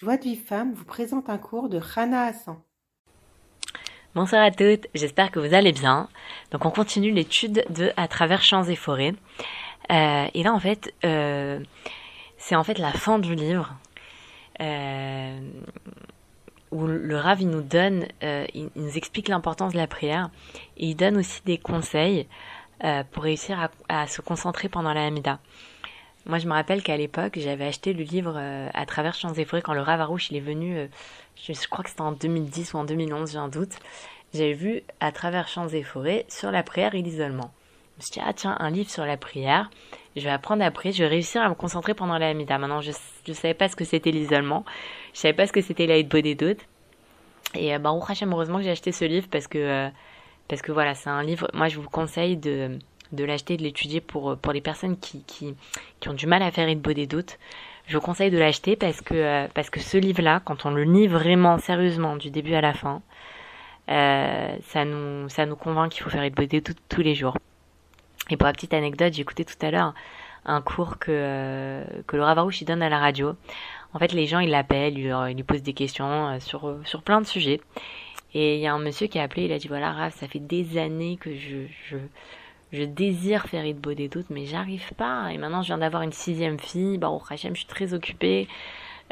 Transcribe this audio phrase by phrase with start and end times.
[0.00, 2.56] Joie de vie femme vous présente un cours de Rana Hassan.
[4.14, 6.08] Bonsoir à toutes, j'espère que vous allez bien.
[6.52, 9.14] Donc on continue l'étude de À travers champs et forêts.
[9.90, 11.58] Euh, et là en fait, euh,
[12.36, 13.74] c'est en fait la fin du livre
[14.60, 15.40] euh,
[16.70, 20.30] où le Rav nous donne, il, nous explique l'importance de la prière
[20.76, 22.28] et il donne aussi des conseils
[23.10, 25.40] pour réussir à, se concentrer pendant la Hamida.
[26.28, 29.44] Moi, je me rappelle qu'à l'époque, j'avais acheté le livre euh, à travers Champs et
[29.46, 30.76] Forêts quand le Ravarouche est venu.
[30.76, 30.86] Euh,
[31.42, 33.72] je, crois que c'était en 2010 ou en 2011, j'ai un doute.
[34.34, 37.50] J'avais vu à travers Champs et Forêts sur la prière et l'isolement.
[37.96, 39.70] Je me suis dit ah tiens un livre sur la prière.
[40.16, 40.92] Je vais apprendre après.
[40.92, 42.58] Je vais réussir à me concentrer pendant la Hamida.
[42.58, 42.92] Maintenant, je
[43.26, 44.66] ne savais pas ce que c'était l'isolement.
[45.14, 46.60] Je savais pas ce que c'était l'aide doutes.
[47.54, 49.88] Et euh, bah, heureusement que j'ai acheté ce livre parce que euh,
[50.46, 51.48] parce que voilà, c'est un livre.
[51.54, 52.78] Moi, je vous conseille de
[53.12, 55.54] de l'acheter, de l'étudier pour, pour les personnes qui, qui,
[56.00, 57.38] qui ont du mal à faire une des doutes.
[57.88, 60.84] Je vous conseille de l'acheter parce que, euh, parce que ce livre-là, quand on le
[60.84, 63.00] lit vraiment sérieusement du début à la fin,
[63.88, 67.38] euh, ça nous, ça nous convainc qu'il faut faire une des doutes tous les jours.
[68.28, 69.94] Et pour la petite anecdote, écouté tout à l'heure
[70.44, 73.34] un cours que, euh, que Laura Varouche donne à la radio.
[73.94, 77.26] En fait, les gens, ils l'appellent, ils, lui posent des questions sur, sur plein de
[77.26, 77.60] sujets.
[78.34, 80.28] Et il y a un monsieur qui a appelé, il a dit voilà, Raph, ça
[80.28, 81.96] fait des années que je, je,
[82.72, 85.32] je désire faire beau des doutes, mais j'arrive pas.
[85.32, 86.98] Et maintenant, je viens d'avoir une sixième fille.
[86.98, 88.48] Bah, au Hachem, je suis très occupée.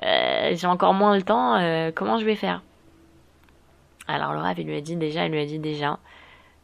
[0.03, 1.57] Euh, j'ai encore moins le temps.
[1.57, 2.63] Euh, comment je vais faire?
[4.09, 5.99] Alors, Laura, il lui a dit déjà, il lui a dit déjà,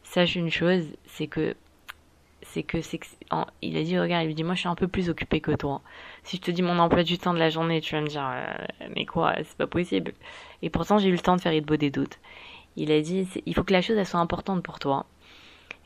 [0.03, 1.55] sache une chose, c'est que
[2.45, 2.99] c'est que c'est
[3.61, 5.51] il a dit regarde il lui dit moi je suis un peu plus occupée que
[5.51, 5.81] toi
[6.23, 8.29] si je te dis mon emploi du temps de la journée tu vas me dire
[8.29, 10.13] euh, mais quoi c'est pas possible
[10.61, 12.19] et pourtant j'ai eu le temps de faire beau des doutes
[12.75, 15.05] il a dit il faut que la chose elle soit importante pour toi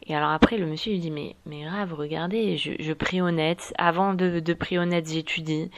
[0.06, 3.73] et alors après, le monsieur lui dit, mais, mais grave, regardez, je, je prie honnête.
[3.78, 5.70] Avant de, de prier honnête, j'étudie.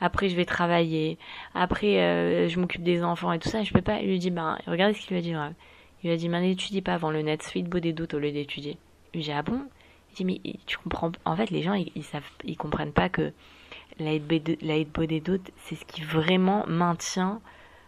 [0.00, 1.18] Après, je vais travailler.
[1.54, 3.62] Après, euh, je m'occupe des enfants et tout ça.
[3.62, 4.00] Je peux pas.
[4.00, 5.52] Il lui dit, ben, regardez ce qu'il lui a dit, grave.
[6.02, 7.42] Il lui a dit, mais n'étudie pas avant le net.
[7.42, 8.76] Fais de beau des doutes au lieu d'étudier.
[9.14, 9.62] Il lui dit, ah bon?
[10.10, 11.12] Il dit, mais tu comprends.
[11.24, 13.32] En fait, les gens, ils, ils savent, ils comprennent pas que
[13.98, 17.40] l'aide beau des doutes, c'est ce qui vraiment maintient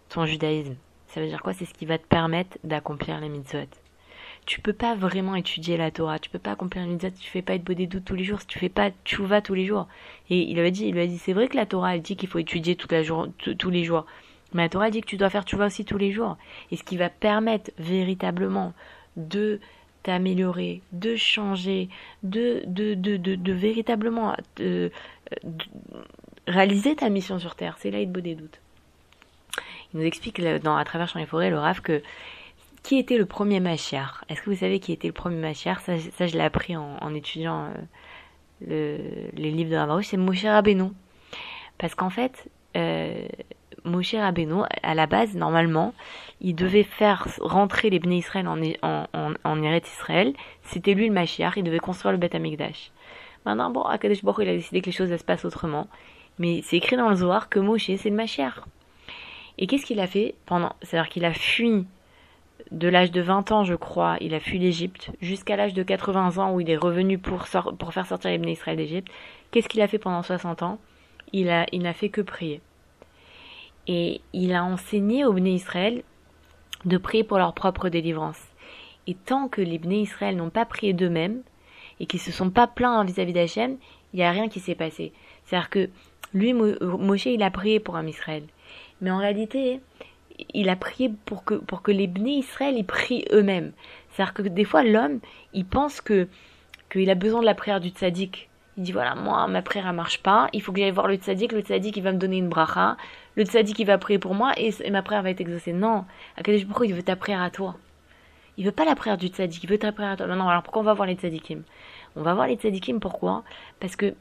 [0.09, 0.77] ton judaïsme.
[1.09, 1.55] Ça veut dire quoi?
[1.55, 3.67] C'est ce qui va te permettre d'accomplir les mitzvot
[4.49, 7.31] tu peux pas vraiment étudier la Torah, tu peux pas accomplir une mitzvah si tu
[7.31, 9.89] fais pas être doutes tous les jours, si tu fais pas tchouva tous les jours.
[10.31, 12.17] Et il avait dit, il lui a dit, c'est vrai que la Torah elle dit
[12.17, 12.91] qu'il faut étudier tous
[13.71, 14.07] les jours,
[14.55, 16.39] mais la Torah dit que tu dois faire tchouva aussi tous les jours.
[16.71, 18.73] Et ce qui va permettre véritablement
[19.19, 19.61] de
[20.03, 21.91] t'améliorer, de changer,
[22.23, 24.91] de de de de, véritablement de,
[26.47, 28.61] réaliser ta mission sur terre, c'est là des doutes.
[29.93, 32.03] Il nous explique dans à travers Champs et Forêts le Rav que
[32.83, 35.97] qui était le premier Machiar Est-ce que vous savez qui était le premier Machiar ça,
[35.97, 37.75] je l'ai appris en, étudiant euh,
[38.67, 40.07] le, les livres de Ravarouche.
[40.07, 40.91] C'est Moshe Rabbeinu.
[41.79, 43.27] Parce qu'en fait, euh,
[43.85, 45.95] Moshe Rabbeinu, à la base, normalement,
[46.41, 48.59] il devait faire rentrer les Bnei Israël en,
[49.45, 50.35] en Israël.
[50.65, 51.59] C'était lui le Machiar.
[51.59, 52.91] Il devait construire le Beth Amikdash.
[53.45, 55.89] Maintenant, bon, Akadosh Baruch il a décidé que les choses se passent autrement.
[56.39, 58.67] Mais c'est écrit dans le Zohar que Moshe, c'est le Machiar.
[59.59, 61.85] Et qu'est-ce qu'il a fait pendant C'est-à-dire qu'il a fui
[62.71, 66.39] de l'âge de 20 ans, je crois, il a fui l'Égypte, jusqu'à l'âge de 80
[66.39, 67.47] ans où il est revenu pour,
[67.79, 69.09] pour faire sortir les Israël d'Égypte.
[69.51, 70.79] Qu'est-ce qu'il a fait pendant 60 ans?
[71.33, 72.61] Il a, il n'a fait que prier.
[73.87, 76.03] Et il a enseigné aux Bnei Israël
[76.85, 78.41] de prier pour leur propre délivrance.
[79.07, 81.41] Et tant que les Bnei Israël n'ont pas prié d'eux-mêmes
[82.01, 83.79] et qu'ils se sont pas plaints vis-à-vis d'Hachem,
[84.13, 85.13] il n'y a rien qui s'est passé.
[85.45, 85.89] C'est-à-dire que
[86.35, 88.45] lui, Moshe, il a prié pour un Israël.
[89.01, 89.81] Mais en réalité,
[90.55, 93.73] il a prié pour que, pour que les Bnei Israël ils prient eux-mêmes.
[94.11, 95.21] C'est-à-dire que des fois, l'homme,
[95.53, 96.29] il pense que
[96.91, 98.49] qu'il a besoin de la prière du tzaddik.
[98.77, 100.49] Il dit voilà, moi, ma prière, elle marche pas.
[100.53, 101.53] Il faut que j'aille voir le tzaddik.
[101.53, 102.97] Le tzaddik, il va me donner une bracha.
[103.37, 105.73] Le tzaddik, il va prier pour moi et, ma prière va être exaucée.
[105.73, 106.05] Non.
[106.37, 107.77] Akadosh pourquoi il veut ta prière à toi.
[108.57, 109.63] Il veut pas la prière du tzaddik.
[109.63, 110.27] Il veut ta prière à toi.
[110.27, 111.63] Non, non, alors pourquoi on va voir les tzaddikim
[112.17, 113.45] On va voir les tzaddikim, pourquoi?
[113.81, 114.15] Parce que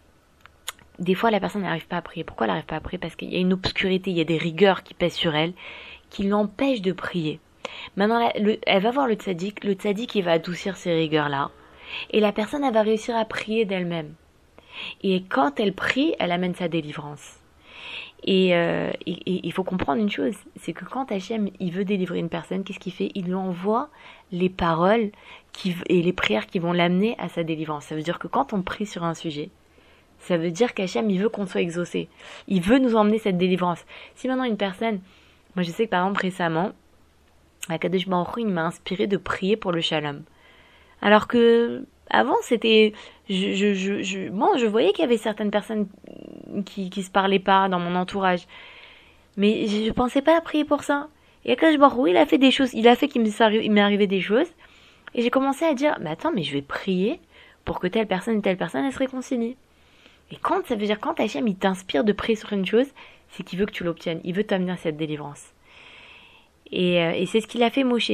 [1.00, 2.24] des fois, la personne n'arrive pas à prier.
[2.24, 2.98] Pourquoi elle n'arrive pas à prier?
[2.98, 5.54] Parce qu'il y a une obscurité, il y a des rigueurs qui pèsent sur elle
[6.10, 7.40] qui l'empêche de prier.
[7.96, 11.52] Maintenant, elle va voir le tzaddik, le tzaddik il va adoucir ces rigueurs-là,
[12.12, 14.14] et la personne elle va réussir à prier d'elle-même.
[15.02, 17.40] Et quand elle prie, elle amène sa délivrance.
[18.24, 22.30] Et euh, il faut comprendre une chose, c'est que quand Hachem il veut délivrer une
[22.30, 23.12] personne, qu'est-ce qu'il fait?
[23.14, 23.90] Il lui envoie
[24.32, 25.12] les paroles
[25.88, 27.86] et les prières qui vont l'amener à sa délivrance.
[27.86, 29.50] Ça veut dire que quand on prie sur un sujet,
[30.20, 32.10] ça veut dire qu'Hachem il veut qu'on soit exaucé.
[32.48, 33.86] Il veut nous emmener cette délivrance.
[34.16, 35.00] Si maintenant une personne
[35.58, 36.72] moi, je sais que par exemple, récemment,
[37.68, 40.22] Akadosh Baruch il m'a inspiré de prier pour le shalom.
[41.02, 42.94] Alors que avant, c'était,
[43.28, 45.88] je, bon, je voyais qu'il y avait certaines personnes
[46.64, 48.48] qui, qui se parlaient pas dans mon entourage.
[49.36, 51.08] Mais je, je pensais pas à prier pour ça.
[51.44, 54.22] Et Akash Baruch il a fait des choses, il a fait qu'il m'est arrivé des
[54.22, 54.48] choses.
[55.16, 57.20] Et j'ai commencé à dire, mais attends, mais je vais prier
[57.66, 59.58] pour que telle personne et telle personne, se réconcilient.
[60.30, 62.88] Et quand, ça veut dire, quand Hachem, il t'inspire de prier sur une chose,
[63.38, 64.20] c'est qu'il veut que tu l'obtiennes.
[64.24, 65.54] Il veut t'amener à cette délivrance.
[66.72, 68.12] Et, euh, c'est ce qu'il a fait Moshe.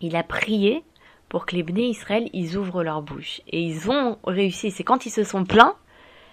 [0.00, 0.82] Il a prié
[1.28, 3.40] pour que les Bnei Israël, ils ouvrent leur bouche.
[3.48, 4.72] Et ils ont réussi.
[4.72, 5.76] C'est quand ils se sont plaints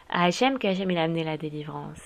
[0.09, 2.01] à Hachem qu'Hachem, il a amené la délivrance.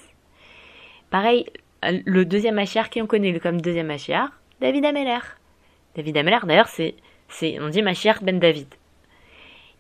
[1.09, 1.45] Pareil,
[1.83, 4.29] le deuxième Machiar, qui on connaît comme deuxième Machiar
[4.59, 5.19] David Ameller.
[5.95, 6.95] David Ameller, d'ailleurs, c'est,
[7.29, 8.67] c'est, on dit Machiar ben David.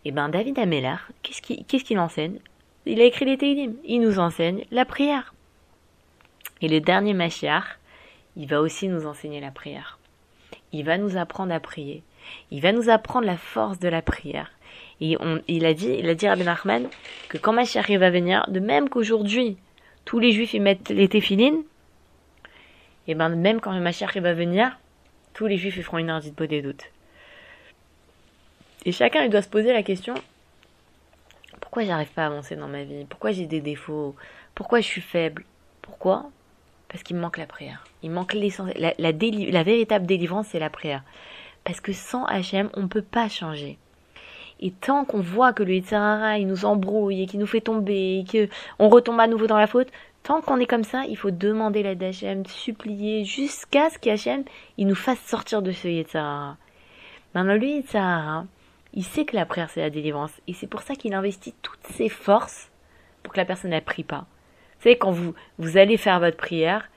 [0.05, 2.39] Et eh ben, David Ameller, qu'est-ce qu'il, qu'est-ce qu'il enseigne?
[2.85, 3.75] Il a écrit les Teilim.
[3.83, 5.33] Il nous enseigne la prière.
[6.61, 7.77] Et le dernier Machiar,
[8.35, 9.99] il va aussi nous enseigner la prière.
[10.71, 12.03] Il va nous apprendre à prier.
[12.51, 14.51] Il va nous apprendre la force de la prière.
[15.01, 15.17] Et
[15.47, 16.87] il a dit, il a dit à Ben Ahmed
[17.29, 19.57] que quand Machiar va venir, de même qu'aujourd'hui,
[20.05, 21.63] tous les juifs y mettent les téfilines,
[23.07, 24.77] et ben même quand le Mashiach va venir,
[25.33, 26.85] tous les juifs ils feront une heure de des doutes.
[28.85, 30.13] Et chacun il doit se poser la question
[31.69, 33.05] pourquoi j'arrive pas à avancer dans ma vie?
[33.05, 34.15] Pourquoi j'ai des défauts?
[34.55, 35.45] Pourquoi je suis faible?
[35.83, 36.31] Pourquoi?
[36.89, 37.83] Parce qu'il manque la prière.
[38.03, 38.33] Il manque.
[38.33, 41.03] La, véritable délivrance, c'est la prière.
[41.63, 43.77] Parce que sans HM, on ne peut pas changer.
[44.59, 48.19] Et tant qu'on voit que le Yitzhara, il nous embrouille et qu'il nous fait tomber
[48.19, 48.47] et
[48.77, 49.89] qu'on retombe à nouveau dans la faute,
[50.23, 54.43] Tant qu'on est comme ça, il faut demander l'aide d'Hachem, supplier, jusqu'à ce qu'Hachem,
[54.77, 56.57] il nous fasse sortir de ce Yetzahara.
[57.33, 58.45] Maintenant, lui, Yetzahara,
[58.93, 60.31] il sait que la prière, c'est la délivrance.
[60.47, 62.69] Et c'est pour ça qu'il investit toutes ses forces
[63.23, 64.25] pour que la personne ne prie pas.
[64.79, 66.89] Savez, quand vous, vous allez faire votre prière,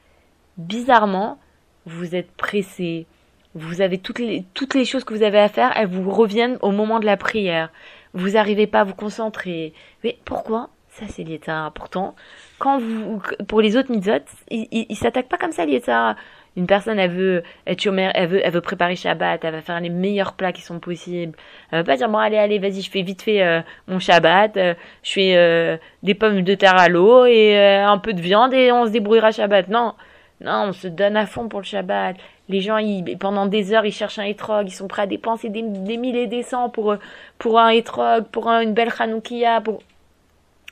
[0.57, 1.39] bizarrement,
[1.87, 3.07] vous êtes pressé,
[3.55, 6.59] vous avez toutes les, toutes les choses que vous avez à faire, elles vous reviennent
[6.63, 7.71] au moment de la prière.
[8.15, 9.73] Vous n'arrivez pas à vous concentrer.
[10.05, 10.71] Mais pourquoi?
[10.91, 11.71] Ça, c'est l'Yetzahara.
[11.71, 12.15] Pourtant,
[12.59, 16.17] quand vous, pour les autres mitzvot, ils, ils, s'attaquent pas comme ça, ça.
[16.57, 19.89] Une personne, elle veut être elle veut, elle veut préparer Shabbat, elle va faire les
[19.89, 21.37] meilleurs plats qui sont possibles.
[21.71, 24.57] Elle va pas dire, bon, allez, allez, vas-y, je fais vite fait euh, mon Shabbat,
[24.59, 28.53] euh, je fais euh, des pommes de terre à l'eau et un peu de viande
[28.53, 29.69] et on se débrouillera Shabbat.
[29.69, 29.95] Non,
[30.43, 32.17] non, on se donne à fond pour le Shabbat.
[32.51, 35.49] Les gens, ils, pendant des heures, ils cherchent un étrog, ils sont prêts à dépenser
[35.49, 36.97] des, des milliers et des cents pour,
[37.39, 39.83] pour un étrog, pour une belle Hanoukia, pour...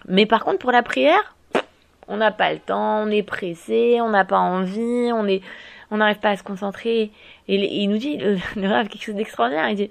[0.09, 1.35] Mais par contre, pour la prière,
[2.11, 5.41] on n'a pas le temps, on est pressé, on n'a pas envie, on est,
[5.91, 7.11] on n'arrive pas à se concentrer.
[7.49, 8.17] Et, il nous dit,
[8.57, 9.91] le, rêve, quelque chose d'extraordinaire, il dit,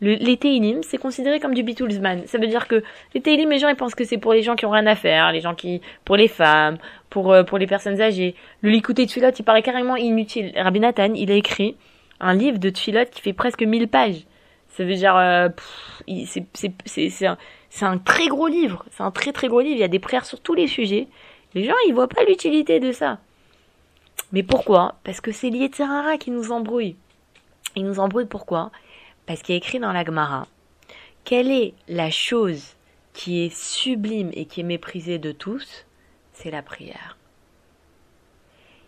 [0.00, 2.26] le, les Teilim, c'est considéré comme du Beatlesman.
[2.26, 2.82] Ça veut dire que
[3.14, 4.96] les Teilim, les gens, ils pensent que c'est pour les gens qui ont rien à
[4.96, 6.78] faire, les gens qui, pour les femmes,
[7.10, 8.34] pour, euh, pour les personnes âgées.
[8.62, 10.52] Le Likuté Tfilot, il paraît carrément inutile.
[10.56, 11.76] Rabbi Nathan, il a écrit
[12.18, 14.24] un livre de Tfilot qui fait presque 1000 pages.
[14.70, 15.50] Ça veut dire, euh,
[16.24, 17.36] c'est, un,
[17.68, 18.86] c'est un très gros livre.
[18.90, 19.76] C'est un très très gros livre.
[19.76, 21.08] Il y a des prières sur tous les sujets.
[21.54, 23.18] Les gens, ils voient pas l'utilité de ça.
[24.32, 24.96] Mais pourquoi?
[25.04, 26.96] Parce que c'est l'Yetzirara qui nous embrouille.
[27.76, 28.70] Il nous embrouille pourquoi?
[29.26, 30.46] Parce qu'il y a écrit dans la Gemara
[31.24, 32.74] quelle est la chose
[33.12, 35.86] qui est sublime et qui est méprisée de tous?
[36.32, 37.16] C'est la prière.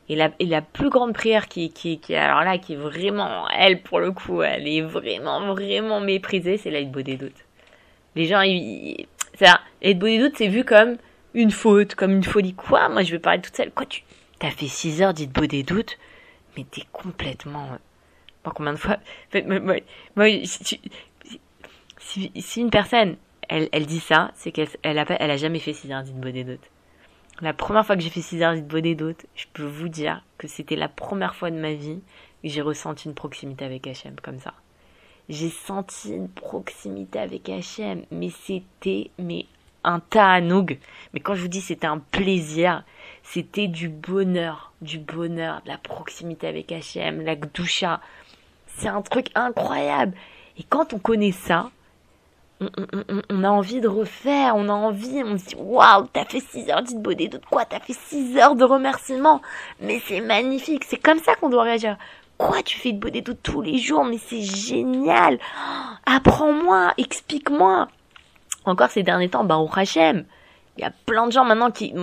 [0.08, 1.72] Et la, plus grande prière qui,
[2.10, 6.70] alors là, qui est vraiment, elle, pour le coup, elle est vraiment, vraiment méprisée, c'est
[6.70, 7.44] la des doutes.
[8.14, 9.06] Les gens, ils,
[9.38, 10.96] ça, des doutes, c'est vu comme
[11.34, 12.54] une faute, comme une folie.
[12.54, 12.88] Quoi?
[12.88, 13.72] Moi, je vais parler toute seule.
[13.72, 14.02] Quoi, tu
[14.38, 15.98] t'as fait 6 heures dites beau des doutes
[16.56, 17.68] Mais t'es complètement...
[18.42, 18.98] Pas combien de fois
[19.46, 19.76] moi,
[20.16, 20.80] moi, si,
[21.98, 23.16] si, une personne,
[23.48, 26.20] elle, elle dit ça, c'est qu'elle elle a, elle a jamais fait 6 heures dites
[26.20, 26.70] beau des doutes.
[27.40, 29.88] La première fois que j'ai fait 6 heures dites beau des doutes, je peux vous
[29.88, 32.00] dire que c'était la première fois de ma vie
[32.42, 34.52] que j'ai ressenti une proximité avec Hachem comme ça.
[35.30, 39.46] J'ai senti une proximité avec Hachem, mais c'était mais
[39.84, 40.78] un ta'anoug.
[41.12, 42.84] Mais quand je vous dis c'était un plaisir,
[43.22, 48.00] c'était du bonheur, du bonheur, de la proximité avec Hachem, la gdoucha.
[48.66, 50.14] C'est un truc incroyable.
[50.58, 51.70] Et quand on connaît ça,
[53.30, 56.70] on, a envie de refaire, on a envie, on se dit waouh, t'as fait 6
[56.70, 59.42] heures de bonnet de quoi T'as fait 6 heures de remerciements,
[59.80, 61.96] mais c'est magnifique, c'est comme ça qu'on doit réagir.
[62.38, 65.38] Quoi, tu fais de bonnet tous les jours, mais c'est génial.
[66.06, 67.88] Apprends-moi, explique-moi
[68.64, 70.24] encore ces derniers temps, Baruch Hashem,
[70.76, 71.94] il y a plein de gens maintenant qui,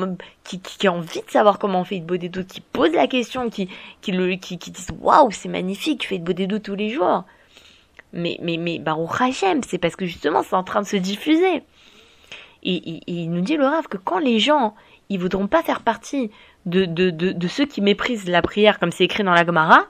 [0.43, 3.49] qui, qui, ont envie de savoir comment on fait de doutes, qui posent la question,
[3.49, 3.69] qui,
[4.01, 7.25] qui, le, qui, qui disent waouh, c'est magnifique, tu fais de doutes tous les jours.
[8.13, 11.63] Mais, mais, mais Baruch Hashem, c'est parce que justement c'est en train de se diffuser.
[12.63, 14.75] Et, il nous dit le rêve que quand les gens,
[15.09, 16.31] ils voudront pas faire partie
[16.65, 19.85] de, de, de, de ceux qui méprisent la prière comme c'est écrit dans la Gemara,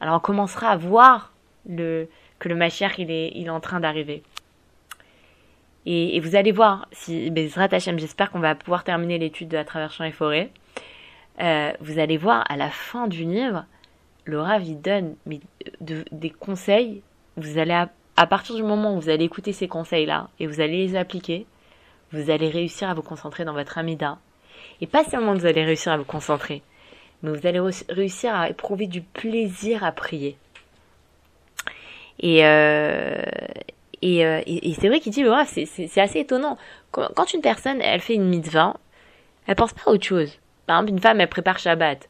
[0.00, 1.32] alors on commencera à voir
[1.68, 2.08] le,
[2.38, 4.22] que le Mashiach il est, il est en train d'arriver.
[5.86, 9.92] Et, vous allez voir, si Bezrat Hashem, j'espère qu'on va pouvoir terminer l'étude à travers
[9.92, 10.50] champs et forêts.
[11.40, 13.64] euh, vous allez voir à la fin du livre,
[14.24, 15.16] le Rav il donne
[15.80, 17.02] de- des conseils.
[17.36, 17.74] Vous allez
[18.16, 21.46] à, partir du moment où vous allez écouter ces conseils-là et vous allez les appliquer,
[22.12, 24.18] vous allez réussir à vous concentrer dans votre amida.
[24.80, 26.62] Et pas seulement vous allez réussir à vous concentrer,
[27.22, 30.38] mais vous allez réussir à éprouver du plaisir à prier.
[32.20, 33.20] Et, euh,
[34.04, 36.58] et, euh, et, c'est vrai qu'il dit Rav, c'est- assez étonnant.
[36.90, 38.76] Quand, une personne, elle fait une mitzvah,
[39.46, 40.38] elle pense pas à autre chose.
[40.66, 42.02] Par exemple, une femme, elle prépare Shabbat.
[42.02, 42.08] Elle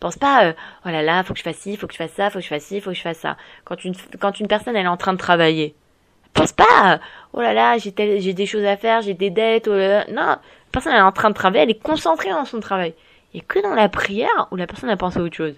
[0.00, 0.52] pense pas, euh,
[0.84, 2.44] oh là là, faut que je fasse ci, faut que je fasse ça, faut que
[2.44, 3.36] je fasse ci, faut que je fasse ça.
[3.64, 5.76] Quand une, quand une personne, elle est en train de travailler,
[6.24, 6.98] elle pense pas, euh,
[7.32, 9.70] oh là là, j'ai des choses à faire, j'ai des dettes, oh.
[9.70, 10.40] Non, la
[10.72, 12.92] personne, elle est en train de travailler, elle est concentrée dans son travail.
[13.34, 15.54] Et que dans la prière, où la personne, elle pense à autre chose.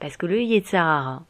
[0.00, 1.22] Parce que le Yetzirara,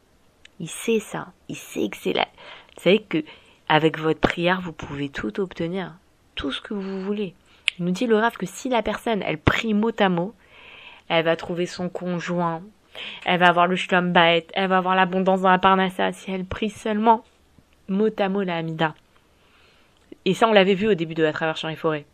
[0.59, 1.27] il sait ça.
[1.47, 2.27] Il sait que c'est là.
[2.75, 3.23] Vous savez que,
[3.67, 5.93] avec votre prière, vous pouvez tout obtenir.
[6.35, 7.33] Tout ce que vous voulez.
[7.77, 10.33] Il nous dit le Rav que si la personne, elle prie mot à mot,
[11.07, 12.61] elle va trouver son conjoint,
[13.25, 16.45] elle va avoir le shlom baet, elle va avoir l'abondance dans la parnassa, si elle
[16.45, 17.23] prie seulement
[17.87, 18.95] mot à mot la Hamida.
[20.25, 22.05] Et ça, on l'avait vu au début de la travers champs forêts.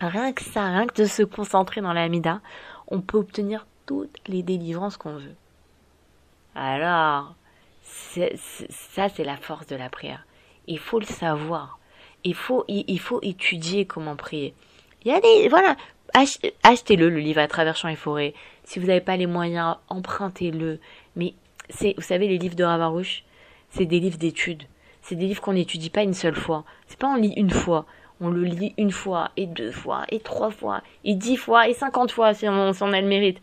[0.00, 2.40] Rien que ça, rien que de se concentrer dans la Hamida,
[2.88, 5.34] on peut obtenir toutes les délivrances qu'on veut.
[6.54, 7.34] Alors,
[7.82, 10.25] ça, c'est la force de la prière.
[10.66, 11.78] Il faut le savoir.
[12.24, 14.54] Il faut, il, faut étudier comment prier.
[15.04, 15.76] Il y a des, voilà,
[16.14, 18.34] ach- achetez-le, le livre à travers champs et forêts.
[18.64, 20.80] Si vous n'avez pas les moyens, empruntez-le.
[21.14, 21.34] Mais
[21.70, 23.22] c'est, vous savez, les livres de Ravarouche,
[23.70, 24.64] c'est des livres d'études.
[25.02, 26.64] C'est des livres qu'on n'étudie pas une seule fois.
[26.88, 27.86] C'est pas on lit une fois.
[28.20, 31.74] On le lit une fois, et deux fois, et trois fois, et dix fois, et
[31.74, 33.42] cinquante fois si on, si on a le mérite.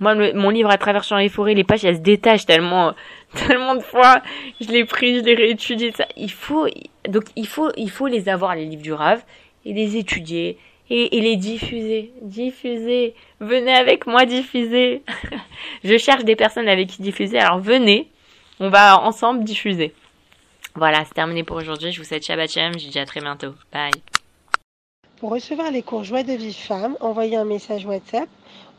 [0.00, 2.94] Moi, mon livre à travers champs et forêts, les pages, elles se détachent tellement,
[3.46, 4.22] tellement de fois.
[4.60, 6.06] Je l'ai pris, je l'ai réétudié, ça.
[6.16, 6.66] Il faut,
[7.08, 9.22] donc, il faut, il faut les avoir, les livres du Rave,
[9.64, 10.58] et les étudier,
[10.90, 12.12] et, et les diffuser.
[12.22, 13.14] Diffuser.
[13.40, 15.02] Venez avec moi diffuser.
[15.84, 18.08] je cherche des personnes avec qui diffuser, alors venez.
[18.60, 19.92] On va ensemble diffuser.
[20.76, 21.92] Voilà, c'est terminé pour aujourd'hui.
[21.92, 22.78] Je vous souhaite Shabbat Shalom.
[22.78, 23.54] Je vous dis à très bientôt.
[23.72, 23.92] Bye.
[25.18, 28.28] Pour recevoir les cours Joie de vie femme, envoyez un message WhatsApp